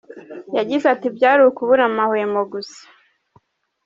[0.57, 2.81] Yagize ati “Byari ukubura amahwemo gusa.